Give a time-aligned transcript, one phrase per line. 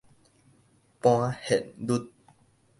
[0.99, 2.11] 盤現率